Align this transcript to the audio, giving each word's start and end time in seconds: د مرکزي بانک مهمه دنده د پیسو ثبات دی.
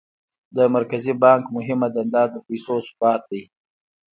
د 0.55 0.57
مرکزي 0.75 1.13
بانک 1.23 1.43
مهمه 1.55 1.87
دنده 1.95 2.23
د 2.33 2.35
پیسو 2.47 2.75
ثبات 2.87 3.21
دی. 3.31 3.43